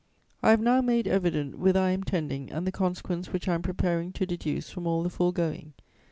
"I 0.41 0.49
have 0.49 0.61
now 0.61 0.81
made 0.81 1.05
evident 1.07 1.59
whither 1.59 1.79
I 1.79 1.91
am 1.91 2.03
tending 2.03 2.51
and 2.51 2.65
the 2.65 2.71
consequence 2.71 3.31
which 3.31 3.47
I 3.47 3.53
am 3.53 3.61
preparing 3.61 4.11
to 4.13 4.25
deduce 4.25 4.67
from 4.71 4.87
all 4.87 5.03
the 5.03 5.11
foregoing. 5.11 5.73